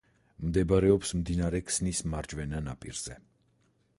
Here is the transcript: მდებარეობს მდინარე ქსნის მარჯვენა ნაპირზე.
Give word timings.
მდებარეობს 0.45 1.11
მდინარე 1.19 1.61
ქსნის 1.67 2.01
მარჯვენა 2.15 2.65
ნაპირზე. 2.69 3.21